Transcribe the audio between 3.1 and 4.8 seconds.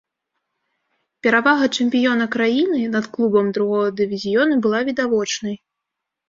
клубам другога дывізіёна была